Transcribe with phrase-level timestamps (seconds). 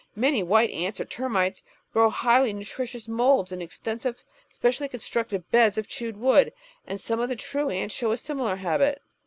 [0.15, 1.61] Many white ants or termites
[1.93, 6.51] grow highly nutritious moulds in extensive, specially constructed beds of chewed wood,
[6.87, 8.99] and some of the true ants show a similar habit.